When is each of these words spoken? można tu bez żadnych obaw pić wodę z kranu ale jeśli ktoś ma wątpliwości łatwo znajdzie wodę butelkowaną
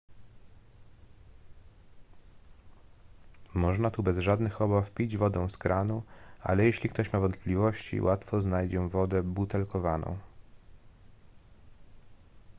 można 3.55 3.91
tu 3.91 4.03
bez 4.03 4.17
żadnych 4.17 4.61
obaw 4.61 4.91
pić 4.91 5.17
wodę 5.17 5.49
z 5.49 5.57
kranu 5.57 6.03
ale 6.41 6.65
jeśli 6.65 6.89
ktoś 6.89 7.13
ma 7.13 7.19
wątpliwości 7.19 8.01
łatwo 8.01 8.41
znajdzie 8.41 8.79
wodę 8.79 9.23
butelkowaną 9.23 10.17